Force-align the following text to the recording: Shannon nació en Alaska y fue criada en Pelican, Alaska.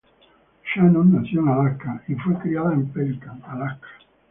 Shannon 0.65 1.11
nació 1.13 1.41
en 1.41 1.49
Alaska 1.49 2.03
y 2.07 2.15
fue 2.15 2.33
criada 2.39 2.73
en 2.73 2.87
Pelican, 2.89 3.39
Alaska. 3.43 3.87